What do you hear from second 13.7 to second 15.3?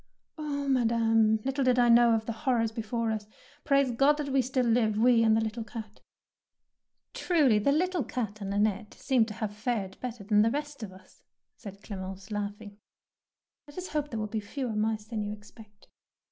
us hope there will be fewer mice than